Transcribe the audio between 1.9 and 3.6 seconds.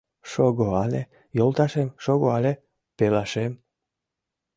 шого але, пелашем